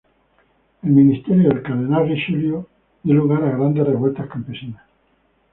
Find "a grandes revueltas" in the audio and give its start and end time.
3.43-4.27